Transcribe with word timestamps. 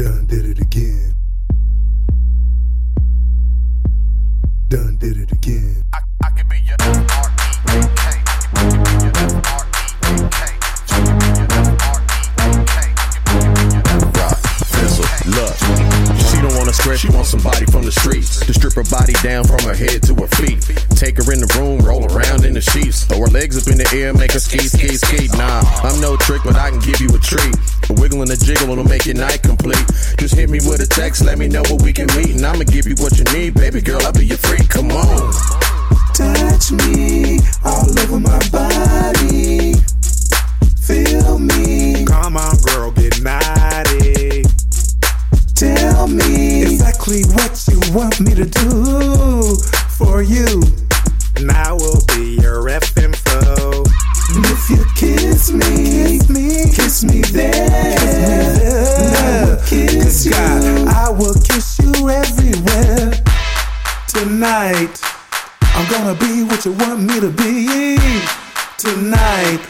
Done 0.00 0.24
did 0.24 0.46
it 0.46 0.58
again. 0.58 1.14
Done 4.68 4.96
did 4.96 5.18
it 5.18 5.30
again. 5.30 5.82
I, 5.92 5.98
She 16.80 16.88
wanna 16.88 16.98
she 16.98 17.08
wants 17.10 17.28
somebody 17.30 17.66
from 17.66 17.84
the 17.84 17.92
streets 17.92 18.40
to 18.40 18.54
strip 18.54 18.72
her 18.72 18.88
body 18.88 19.12
down 19.22 19.44
from 19.44 19.60
her 19.68 19.74
head 19.74 20.02
to 20.08 20.14
her 20.16 20.30
feet. 20.40 20.64
Take 20.96 21.20
her 21.20 21.28
in 21.32 21.40
the 21.40 21.50
room, 21.60 21.84
roll 21.84 22.08
around 22.08 22.44
in 22.44 22.54
the 22.54 22.60
sheets, 22.60 23.04
throw 23.04 23.20
her 23.20 23.28
legs 23.28 23.60
up 23.60 23.68
in 23.70 23.76
the 23.76 23.88
air, 23.92 24.14
make 24.14 24.32
her 24.32 24.40
ski, 24.40 24.58
ski, 24.64 24.96
ski. 24.96 25.28
Nah, 25.36 25.60
I'm 25.84 26.00
no 26.00 26.16
trick, 26.16 26.40
but 26.42 26.56
I 26.56 26.70
can 26.70 26.80
give 26.80 27.00
you 27.00 27.12
a 27.12 27.20
treat. 27.20 27.54
A 27.90 27.92
wiggle 28.00 28.22
and 28.22 28.30
a 28.30 28.36
jiggle 28.36 28.74
will 28.74 28.84
make 28.84 29.04
your 29.04 29.16
night 29.16 29.42
complete. 29.42 29.84
Just 30.16 30.34
hit 30.34 30.48
me 30.48 30.58
with 30.64 30.80
a 30.80 30.88
text, 30.88 31.22
let 31.22 31.36
me 31.36 31.48
know 31.48 31.62
where 31.68 31.84
we 31.84 31.92
can 31.92 32.08
meet, 32.16 32.32
and 32.36 32.44
I'ma 32.44 32.64
give 32.64 32.86
you 32.86 32.96
what 32.96 33.12
you 33.18 33.24
need, 33.36 33.54
baby 33.54 33.82
girl. 33.82 34.00
I'll 34.00 34.12
be 34.12 34.24
your 34.24 34.38
freak. 34.38 34.68
Come 34.70 34.90
on. 34.90 35.32
Touch 36.16 36.72
me 36.72 37.29
kiss 57.00 57.12
me 57.14 57.20
there. 57.32 57.56
Kiss 57.98 58.26
me 58.26 58.32
there. 58.62 59.38
I 59.38 59.48
will 59.48 59.56
kiss 59.64 60.26
you. 60.26 60.32
I 60.34 61.10
will 61.10 61.34
kiss 61.34 61.78
you 61.78 62.10
everywhere. 62.10 63.12
Tonight, 64.08 65.00
I'm 65.62 65.90
gonna 65.90 66.14
be 66.14 66.42
what 66.44 66.64
you 66.64 66.72
want 66.72 67.00
me 67.00 67.20
to 67.20 67.30
be. 67.30 67.96
Tonight, 68.76 69.60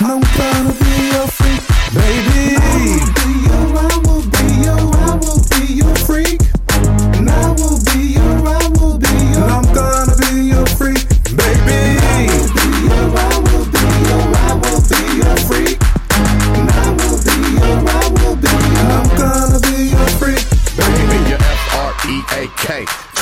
I'm 0.00 0.20
gonna 0.36 0.72
be 0.72 1.10
your 1.12 1.28
freak, 1.28 1.62
baby. 1.94 3.19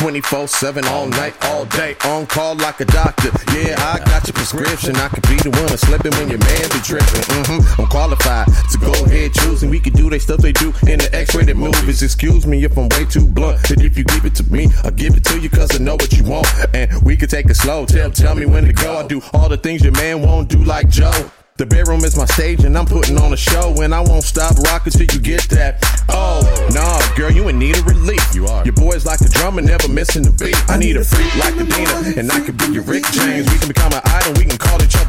24 0.08 0.48
7 0.48 0.84
all 0.86 1.06
night, 1.06 1.34
all 1.44 1.66
day. 1.66 1.94
On 2.06 2.26
call 2.26 2.54
like 2.56 2.80
a 2.80 2.86
doctor. 2.86 3.28
Yeah, 3.52 3.76
I 3.76 3.98
got 4.06 4.26
your 4.26 4.32
prescription. 4.32 4.96
I 4.96 5.08
could 5.08 5.28
be 5.28 5.36
the 5.36 5.50
one 5.50 5.68
slipping 5.76 6.12
when 6.12 6.30
your 6.30 6.38
man 6.38 6.62
be 6.72 6.80
tripping. 6.80 7.28
Mm-hmm. 7.28 7.82
I'm 7.82 7.88
qualified 7.88 8.46
to 8.46 8.78
go 8.78 8.90
ahead 9.04 9.34
choosing. 9.34 9.68
We 9.68 9.78
can 9.78 9.92
do 9.92 10.08
they 10.08 10.18
stuff 10.18 10.38
they 10.38 10.52
do 10.52 10.68
in 10.88 10.98
the 10.98 11.10
X 11.12 11.34
rated 11.34 11.58
movies. 11.58 12.02
Excuse 12.02 12.46
me 12.46 12.64
if 12.64 12.78
I'm 12.78 12.88
way 12.88 13.04
too 13.04 13.26
blunt. 13.26 13.60
But 13.68 13.82
if 13.82 13.98
you 13.98 14.04
give 14.04 14.24
it 14.24 14.34
to 14.36 14.44
me, 14.50 14.68
I'll 14.82 14.92
give 14.92 15.14
it 15.14 15.24
to 15.24 15.38
you 15.38 15.50
because 15.50 15.78
I 15.78 15.84
know 15.84 15.96
what 15.96 16.10
you 16.14 16.24
want. 16.24 16.48
And 16.72 16.90
we 17.02 17.14
can 17.14 17.28
take 17.28 17.44
it 17.50 17.56
slow. 17.56 17.84
Tell, 17.84 18.10
tell 18.10 18.34
me 18.34 18.46
when 18.46 18.64
to 18.64 18.72
go. 18.72 18.96
I 18.96 19.06
do 19.06 19.20
all 19.34 19.50
the 19.50 19.58
things 19.58 19.82
your 19.82 19.92
man 19.92 20.22
won't 20.22 20.48
do 20.48 20.64
like 20.64 20.88
Joe. 20.88 21.30
The 21.58 21.66
bedroom 21.66 22.04
is 22.04 22.16
my 22.16 22.24
stage 22.24 22.62
and 22.62 22.78
I'm 22.78 22.86
putting 22.86 23.18
on 23.18 23.32
a 23.32 23.36
show 23.36 23.74
and 23.82 23.92
I 23.92 23.98
won't 23.98 24.22
stop 24.22 24.54
rocking 24.70 24.92
till 24.92 25.10
you 25.10 25.18
get 25.18 25.42
that. 25.50 25.82
Oh, 26.08 26.38
nah, 26.70 27.02
girl, 27.18 27.32
you 27.32 27.48
in 27.48 27.58
need 27.58 27.76
of 27.76 27.84
relief. 27.84 28.22
You 28.32 28.46
are. 28.46 28.62
Your 28.62 28.78
boys 28.78 29.04
like 29.04 29.18
the 29.18 29.28
drummer, 29.28 29.60
never 29.60 29.88
missing 29.88 30.22
the 30.22 30.30
beat. 30.30 30.54
I 30.70 30.78
need 30.78 30.96
a 30.96 31.02
freak 31.02 31.34
like 31.34 31.58
the 31.58 31.66
Dina 31.66 32.14
and 32.14 32.30
I 32.30 32.38
could 32.46 32.56
be 32.58 32.70
your 32.70 32.84
Rick 32.84 33.10
James. 33.10 33.50
We 33.50 33.58
can 33.58 33.66
become 33.66 33.90
an 33.90 34.02
idol, 34.06 34.38
we 34.38 34.46
can 34.46 34.56
call 34.56 34.80
each 34.80 34.94
other 34.94 35.07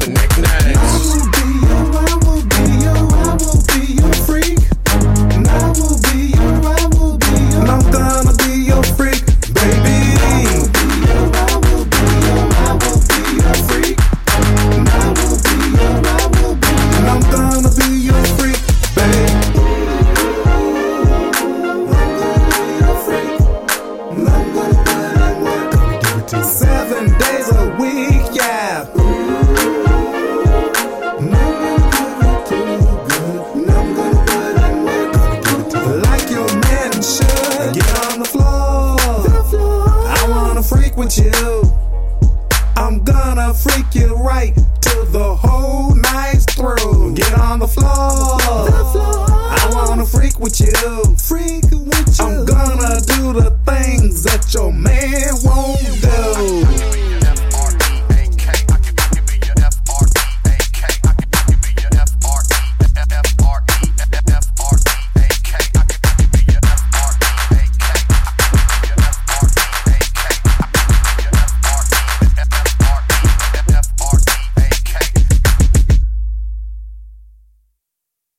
Freak 40.70 40.96
with 40.96 41.18
you. 41.18 41.62
I'm 42.76 43.02
gonna 43.02 43.52
freak 43.52 43.92
you 43.92 44.14
right 44.14 44.54
till 44.80 45.04
the 45.06 45.34
whole 45.34 45.96
night's 45.96 46.44
through. 46.54 47.12
Get 47.14 47.36
on 47.36 47.58
the 47.58 47.66
floor. 47.66 47.88
I 47.90 49.68
wanna 49.74 50.06
freak 50.06 50.38
with 50.38 50.60
you. 50.60 51.16
Freak. 51.16 51.59